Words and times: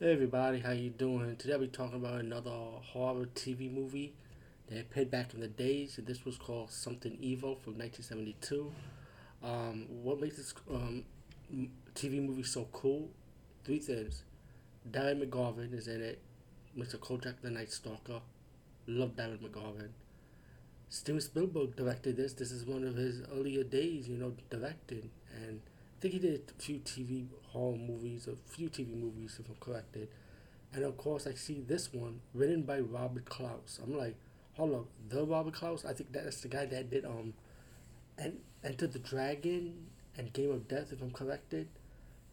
Hey 0.00 0.12
everybody, 0.12 0.60
how 0.60 0.70
you 0.70 0.90
doing? 0.90 1.34
Today 1.34 1.54
I'll 1.54 1.58
be 1.58 1.66
talking 1.66 1.96
about 1.96 2.20
another 2.20 2.52
horror 2.52 3.26
TV 3.34 3.68
movie 3.68 4.14
that 4.68 4.78
appeared 4.78 5.10
back 5.10 5.34
in 5.34 5.40
the 5.40 5.48
days. 5.48 5.98
This 6.00 6.24
was 6.24 6.36
called 6.36 6.70
Something 6.70 7.18
Evil 7.20 7.56
from 7.56 7.76
1972. 7.76 8.72
Um, 9.42 9.86
what 9.88 10.20
makes 10.20 10.36
this 10.36 10.54
um, 10.72 11.04
TV 11.96 12.24
movie 12.24 12.44
so 12.44 12.68
cool? 12.72 13.08
Three 13.64 13.80
things. 13.80 14.22
Darren 14.88 15.20
McGavin 15.20 15.74
is 15.74 15.88
in 15.88 16.00
it. 16.00 16.20
Mr. 16.78 16.94
Kojak 16.94 17.40
the 17.42 17.50
Night 17.50 17.72
Stalker. 17.72 18.20
Love 18.86 19.16
Darren 19.16 19.38
McGavin. 19.38 19.88
Steven 20.88 21.20
Spielberg 21.20 21.74
directed 21.74 22.16
this. 22.16 22.34
This 22.34 22.52
is 22.52 22.64
one 22.64 22.84
of 22.84 22.94
his 22.94 23.22
earlier 23.32 23.64
days, 23.64 24.08
you 24.08 24.16
know, 24.16 24.32
directing. 24.48 25.10
And 25.44 25.60
I 25.98 26.00
think 26.00 26.14
he 26.14 26.20
did 26.20 26.52
a 26.56 26.62
few 26.62 26.78
TV 26.78 27.26
horror 27.48 27.76
movies, 27.76 28.28
a 28.28 28.36
few 28.52 28.68
TV 28.68 28.94
movies, 28.94 29.36
if 29.40 29.48
I'm 29.48 29.56
corrected. 29.58 30.08
And 30.72 30.84
of 30.84 30.96
course, 30.96 31.26
I 31.26 31.34
see 31.34 31.60
this 31.60 31.92
one 31.92 32.20
written 32.32 32.62
by 32.62 32.78
Robert 32.78 33.24
Clouse. 33.24 33.80
I'm 33.82 33.98
like, 33.98 34.14
hold 34.52 34.74
up, 34.74 34.86
the 35.08 35.24
Robert 35.24 35.54
Clouse? 35.54 35.84
I 35.84 35.94
think 35.94 36.12
that's 36.12 36.40
the 36.42 36.48
guy 36.48 36.66
that 36.66 36.90
did 36.90 37.04
um, 37.04 37.34
and 38.16 38.38
Enter 38.62 38.86
the 38.86 39.00
Dragon 39.00 39.86
and 40.16 40.32
Game 40.32 40.52
of 40.52 40.68
Death, 40.68 40.92
if 40.92 41.02
I'm 41.02 41.10
corrected. 41.10 41.66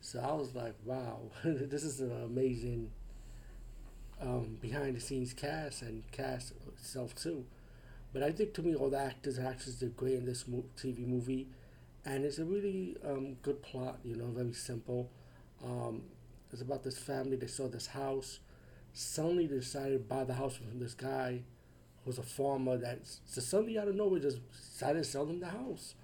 So 0.00 0.20
I 0.20 0.32
was 0.32 0.54
like, 0.54 0.74
wow, 0.86 1.18
this 1.44 1.84
is 1.84 2.00
an 2.00 2.12
amazing 2.24 2.90
um, 4.22 4.56
behind 4.62 4.96
the 4.96 5.00
scenes 5.00 5.34
cast 5.34 5.82
and 5.82 6.10
cast 6.12 6.54
itself 6.78 7.14
too. 7.14 7.44
But 8.14 8.22
I 8.22 8.32
think 8.32 8.54
to 8.54 8.62
me, 8.62 8.74
all 8.74 8.88
the 8.88 8.98
actors 8.98 9.36
and 9.36 9.46
actresses 9.46 9.80
did 9.80 9.98
great 9.98 10.14
in 10.14 10.24
this 10.24 10.44
TV 10.44 11.06
movie 11.06 11.48
and 12.04 12.24
it's 12.24 12.38
a 12.38 12.44
really 12.44 12.96
um, 13.06 13.34
good 13.42 13.62
plot. 13.62 13.98
You 14.04 14.16
know, 14.16 14.26
very 14.26 14.52
simple. 14.52 15.10
Um, 15.64 16.02
it's 16.52 16.62
about 16.62 16.82
this 16.82 16.98
family. 16.98 17.36
They 17.36 17.46
saw 17.46 17.68
this 17.68 17.88
house. 17.88 18.40
Suddenly, 18.92 19.46
they 19.46 19.56
decided 19.56 19.92
to 19.92 19.98
buy 20.14 20.24
the 20.24 20.34
house 20.34 20.56
from 20.56 20.78
this 20.78 20.94
guy, 20.94 21.42
who's 22.04 22.18
a 22.18 22.22
farmer. 22.22 22.76
That 22.76 23.00
suddenly 23.26 23.78
out 23.78 23.88
of 23.88 23.94
nowhere 23.94 24.20
just 24.20 24.38
decided 24.50 25.04
to 25.04 25.08
sell 25.08 25.26
them 25.26 25.40
the 25.40 25.48
house. 25.48 25.94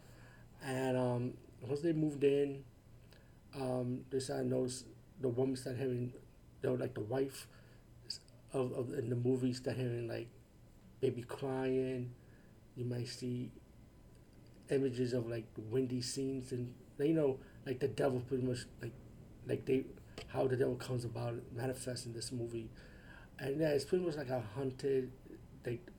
And 0.64 0.97
um, 0.97 1.34
once 1.61 1.80
they 1.80 1.92
moved 1.92 2.25
in, 2.25 2.64
um, 3.55 4.00
they 4.10 4.20
started 4.20 4.47
notice 4.50 4.84
the 5.20 5.28
woman 5.28 5.56
started 5.56 5.81
having, 5.81 6.12
you 6.62 6.69
know, 6.69 6.75
like 6.75 6.94
the 6.94 7.00
wife 7.00 7.47
of, 8.53 8.72
of 8.72 8.94
in 8.94 9.08
the 9.08 9.16
movies 9.16 9.58
started 9.58 9.83
having 9.83 10.08
like 10.08 10.28
baby 11.00 11.22
crying. 11.22 12.12
You 12.77 12.84
might 12.84 13.08
see 13.08 13.50
images 14.70 15.12
of 15.12 15.28
like 15.28 15.47
windy 15.56 16.03
scenes 16.03 16.53
and 16.53 16.72
you 16.98 17.14
know 17.14 17.39
like 17.67 17.78
the 17.81 17.89
devil 17.89 18.20
pretty 18.20 18.45
much 18.45 18.67
like 18.81 18.92
like 19.47 19.64
they 19.67 19.84
how 20.28 20.47
the 20.47 20.56
devil 20.56 20.77
comes 20.77 21.05
about 21.05 21.34
manifests 21.55 22.06
in 22.06 22.12
this 22.12 22.33
movie. 22.33 22.70
And 23.39 23.61
yeah 23.61 23.69
it's 23.69 23.84
pretty 23.84 24.05
much 24.05 24.17
like 24.17 24.31
a 24.31 24.42
haunted 24.55 25.11
like 25.64 25.91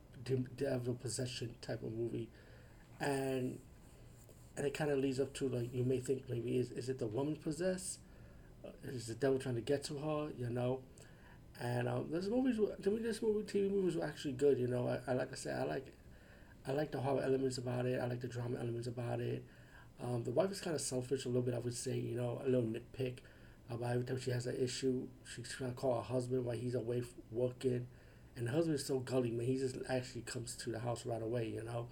devil 0.58 0.94
possession 0.96 1.56
type 1.62 1.84
of 1.84 1.94
movie. 1.94 2.30
And 3.00 3.60
and 4.56 4.66
it 4.66 4.74
kind 4.74 4.90
of 4.90 5.00
leads 5.00 5.20
up 5.20 5.34
to 5.36 5.50
like 5.50 5.74
you 5.74 5.84
may 5.84 6.00
think 6.00 6.24
maybe 6.30 6.58
is, 6.58 6.72
is 6.72 6.90
it 6.90 7.00
the 7.00 7.08
woman 7.08 7.36
possessed? 7.36 8.00
Uh, 8.66 8.70
is 8.86 9.08
the 9.08 9.14
devil 9.16 9.38
trying 9.38 9.56
to 9.56 9.62
get 9.62 9.84
to 9.86 9.98
her 9.98 10.30
you 10.38 10.50
know? 10.50 10.80
And 11.60 11.88
um, 11.88 12.08
this 12.12 12.28
movies 12.28 12.60
to 12.84 12.90
me 12.92 13.00
this 13.00 13.22
movie 13.22 13.44
TV 13.44 13.72
movies 13.72 13.96
were 13.96 14.06
actually 14.06 14.34
good 14.34 14.58
you 14.60 14.68
know? 14.68 14.88
I, 14.88 15.12
I 15.12 15.16
like 15.16 15.32
I 15.32 15.36
said 15.36 15.60
I 15.60 15.64
like 15.66 15.94
I 16.68 16.72
like 16.74 16.92
the 16.92 17.00
horror 17.00 17.22
elements 17.24 17.58
about 17.58 17.86
it. 17.86 18.00
I 18.02 18.08
like 18.08 18.20
the 18.20 18.28
drama 18.28 18.58
elements 18.60 18.88
about 18.88 19.20
it. 19.22 19.44
Um, 20.04 20.24
the 20.24 20.32
wife 20.32 20.52
is 20.52 20.60
kind 20.60 20.76
of 20.76 20.82
selfish 20.82 21.26
a 21.26 21.30
little 21.30 21.42
bit, 21.42 21.56
I 21.56 21.60
would 21.60 21.76
say, 21.76 21.98
you 21.98 22.16
know, 22.16 22.42
a 22.46 22.50
little 22.50 22.70
nitpick 22.70 23.20
about 23.70 23.92
every 23.92 24.04
time 24.04 24.20
she 24.20 24.32
has 24.32 24.46
an 24.46 24.56
issue, 24.56 25.08
she's 25.26 25.52
trying 25.52 25.72
to 25.72 25.76
call 25.76 25.96
her 25.96 26.02
husband 26.02 26.46
while 26.46 26.56
he's 26.56 26.76
away 26.76 27.04
working. 27.32 27.88
And 28.36 28.48
the 28.48 28.52
husband 28.52 28.76
is 28.76 28.86
so 28.86 29.00
gully, 29.00 29.32
man. 29.32 29.48
He 29.48 29.58
just 29.58 29.78
actually 29.90 30.22
comes 30.22 30.56
to 30.58 30.72
the 30.72 30.80
house 30.80 31.06
right 31.06 31.22
away, 31.22 31.48
you 31.48 31.64
know. 31.64 31.88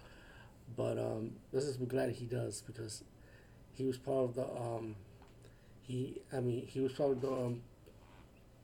But 0.76 0.98
um, 0.98 1.32
this 1.52 1.64
is 1.64 1.78
we're 1.78 1.86
glad 1.86 2.10
he 2.10 2.26
does 2.26 2.62
because 2.62 3.02
he 3.74 3.84
was 3.84 3.98
part 3.98 4.24
of 4.24 4.34
the 4.34 4.44
um, 4.44 4.94
he. 5.82 6.20
I 6.32 6.40
mean, 6.40 6.66
he 6.66 6.80
was 6.80 6.92
part 6.92 7.10
of 7.12 7.20
the 7.20 7.32
um, 7.32 7.62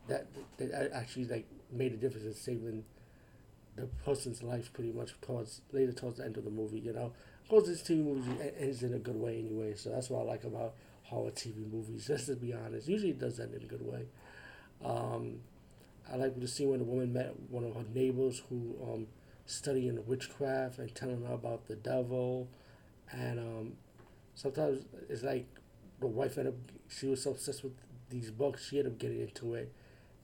that 0.09 0.27
that 0.59 0.93
actually 0.93 1.25
like 1.25 1.47
made 1.73 1.93
a 1.93 1.97
difference 1.97 2.27
in 2.27 2.35
saving 2.35 2.85
the 3.77 3.87
person's 4.05 4.43
life 4.43 4.73
pretty 4.73 4.93
much 4.93 5.15
towards 5.23 5.63
later 5.73 5.93
towards 5.93 6.19
the 6.19 6.25
end 6.25 6.37
of 6.37 6.45
the 6.45 6.51
movie. 6.51 6.79
You 6.79 6.93
know, 6.93 7.13
of 7.43 7.49
course, 7.49 7.67
this 7.67 7.83
TV 7.83 8.05
movie 8.05 8.33
ends 8.59 8.83
in 8.83 8.95
a 8.95 8.99
good 8.99 9.17
way 9.17 9.39
anyway. 9.39 9.75
So 9.75 9.91
that's 9.91 10.11
what 10.11 10.21
I 10.21 10.25
like 10.25 10.45
about 10.45 10.75
horror 11.05 11.31
TV 11.31 11.71
movies. 11.71 12.07
Just 12.09 12.27
to 12.27 12.37
be 12.37 12.53
honest, 12.53 12.89
usually 12.89 13.11
it 13.11 13.19
does 13.19 13.41
end 13.41 13.55
in 13.55 13.63
a 13.63 13.67
good 13.67 13.85
way. 13.85 14.07
Um, 14.85 15.41
I 16.13 16.17
like 16.17 16.39
the 16.39 16.49
scene 16.49 16.69
when 16.71 16.81
the 16.81 16.85
woman 16.85 17.13
met 17.13 17.35
one 17.49 17.65
of 17.65 17.75
her 17.75 17.85
neighbors 17.95 18.43
who 18.49 18.77
um, 18.83 19.07
studying 19.47 20.05
witchcraft 20.07 20.79
and 20.79 20.95
telling 20.95 21.25
her 21.25 21.35
about 21.35 21.67
the 21.69 21.77
devil, 21.77 22.49
and 23.11 23.39
um, 23.39 23.73
sometimes 24.35 24.85
it's 25.09 25.23
like 25.23 25.47
the 26.01 26.07
wife 26.07 26.39
ended 26.39 26.55
up 26.55 26.61
she 26.89 27.07
was 27.07 27.23
so 27.23 27.31
obsessed 27.31 27.63
with 27.63 27.73
these 28.11 28.31
books 28.31 28.69
she 28.69 28.79
ended 28.79 28.93
up 28.93 28.99
getting 28.99 29.21
into 29.21 29.55
it, 29.55 29.73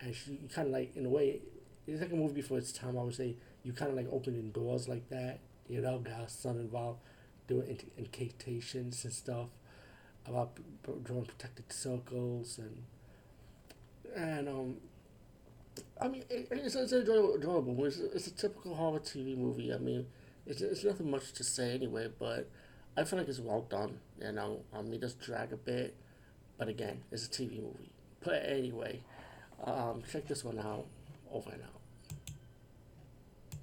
and 0.01 0.15
she 0.15 0.39
kind 0.53 0.69
of 0.69 0.73
like 0.73 0.95
in 0.97 1.07
a 1.07 1.09
way 1.09 1.41
it's 1.89 2.03
like 2.03 2.13
a 2.13 2.17
movie 2.17 2.35
before 2.35 2.59
its 2.59 2.73
time. 2.73 2.99
I 2.99 3.03
would 3.03 3.15
say 3.15 3.35
you 3.65 3.73
kind 3.73 3.91
of 3.91 3.97
like 3.97 4.09
opening 4.13 4.51
doors 4.51 4.89
like 4.89 5.09
that. 5.09 5.41
You 5.69 5.81
know, 5.81 5.99
got 5.99 6.31
son 6.31 6.57
involved 6.57 7.01
doing 7.47 7.79
incantations 7.97 9.05
and 9.05 9.13
stuff 9.13 9.49
about 10.27 10.59
drawing 11.05 11.25
protected 11.25 11.73
circles 11.73 12.59
and 12.59 12.85
and 14.15 14.49
um. 14.49 14.77
I 16.01 16.09
mean, 16.09 16.25
it, 16.29 16.49
it's, 16.51 16.75
it's 16.75 16.93
enjoyable. 16.93 17.37
enjoyable. 17.37 17.85
It's, 17.85 17.99
it's 17.99 18.27
a 18.27 18.31
typical 18.33 18.75
horror 18.75 18.99
TV 18.99 19.37
movie. 19.37 19.73
I 19.73 19.79
mean, 19.79 20.07
it's, 20.45 20.61
it's 20.61 20.83
nothing 20.85 21.11
much 21.11 21.33
to 21.35 21.45
say 21.45 21.73
anyway, 21.73 22.09
but 22.19 22.49
I 22.97 23.05
feel 23.05 23.19
like 23.21 23.29
it's 23.29 23.39
well 23.39 23.63
done. 23.63 24.01
You 24.21 24.33
know, 24.33 24.61
I 24.75 24.83
mean, 24.83 24.95
it 24.95 25.01
does 25.01 25.15
drag 25.15 25.53
a 25.53 25.57
bit, 25.57 25.95
but 26.57 26.69
again, 26.69 27.03
it's 27.13 27.27
a 27.27 27.31
TV 27.31 27.63
movie. 27.63 27.93
But 28.25 28.45
anyway, 28.45 29.03
um, 29.65 30.03
check 30.11 30.27
this 30.27 30.43
one 30.45 30.59
out 30.59 30.87
over 31.33 31.51
and 31.51 31.63
out. 31.63 31.78